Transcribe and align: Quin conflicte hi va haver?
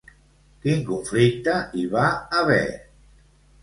Quin 0.63 0.81
conflicte 0.87 1.59
hi 1.79 1.87
va 1.95 2.09
haver? 2.43 2.63